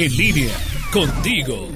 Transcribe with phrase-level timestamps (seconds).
[0.00, 0.12] En
[0.92, 1.72] contigo.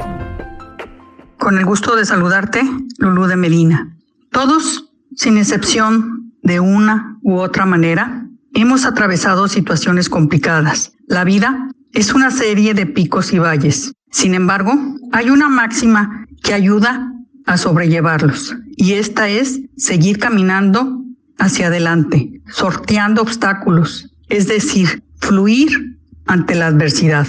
[1.39, 2.63] Con el gusto de saludarte,
[2.99, 3.97] Lulú de Medina.
[4.31, 10.93] Todos, sin excepción de una u otra manera, hemos atravesado situaciones complicadas.
[11.09, 13.93] La vida es una serie de picos y valles.
[14.13, 14.73] Sin embargo,
[15.11, 17.13] hay una máxima que ayuda
[17.47, 21.03] a sobrellevarlos y esta es seguir caminando
[21.41, 27.27] hacia adelante, sorteando obstáculos, es decir, fluir ante la adversidad,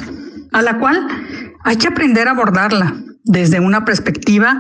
[0.54, 1.08] a la cual
[1.64, 4.58] hay que aprender a abordarla desde una perspectiva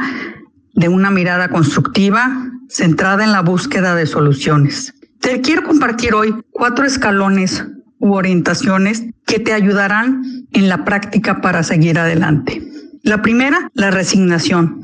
[0.73, 4.94] de una mirada constructiva centrada en la búsqueda de soluciones.
[5.22, 7.66] Te quiero compartir hoy cuatro escalones
[8.00, 12.62] u orientaciones que te ayudarán en la práctica para seguir adelante.
[13.03, 14.81] La primera, la resignación.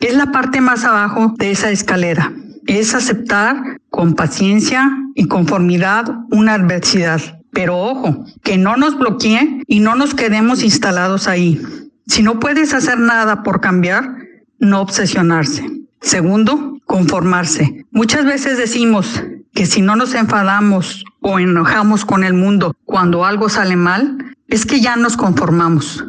[0.00, 2.32] Es la parte más abajo de esa escalera.
[2.66, 7.20] Es aceptar con paciencia y conformidad una adversidad.
[7.54, 11.60] Pero ojo, que no nos bloquee y no nos quedemos instalados ahí.
[12.06, 14.16] Si no puedes hacer nada por cambiar,
[14.58, 15.64] no obsesionarse.
[16.00, 17.86] Segundo, conformarse.
[17.90, 19.22] Muchas veces decimos
[19.54, 24.66] que si no nos enfadamos o enojamos con el mundo cuando algo sale mal, es
[24.66, 26.04] que ya nos conformamos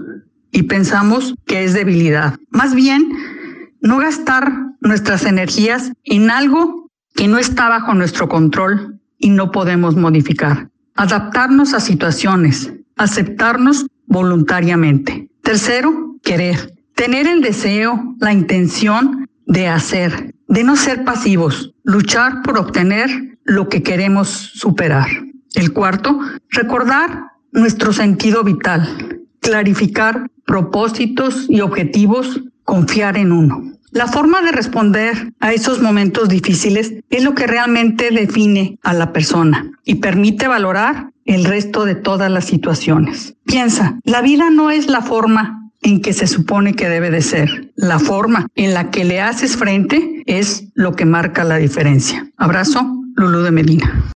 [0.51, 2.37] y pensamos que es debilidad.
[2.49, 3.11] Más bien,
[3.81, 9.95] no gastar nuestras energías en algo que no está bajo nuestro control y no podemos
[9.95, 10.69] modificar.
[10.95, 15.29] Adaptarnos a situaciones, aceptarnos voluntariamente.
[15.41, 16.73] Tercero, querer.
[16.95, 23.67] Tener el deseo, la intención de hacer, de no ser pasivos, luchar por obtener lo
[23.67, 25.07] que queremos superar.
[25.53, 26.17] El cuarto,
[26.49, 33.73] recordar nuestro sentido vital, clarificar propósitos y objetivos, confiar en uno.
[33.95, 39.13] La forma de responder a esos momentos difíciles es lo que realmente define a la
[39.13, 43.35] persona y permite valorar el resto de todas las situaciones.
[43.45, 47.71] Piensa, la vida no es la forma en que se supone que debe de ser.
[47.77, 52.29] La forma en la que le haces frente es lo que marca la diferencia.
[52.35, 54.13] Abrazo, Lulú de Medina.